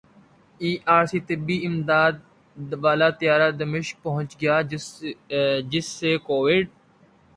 ای 0.61 0.71
R 0.95 1.05
C 1.11 1.19
طبی 1.27 1.57
امداد 1.67 2.15
والا 2.83 3.09
طیارہ 3.19 3.49
دمشق 3.61 3.95
پہنچ 4.03 4.29
گیا 4.41 4.57
جس 5.71 5.85
سے 5.99 6.11
کوویڈ 6.27 6.65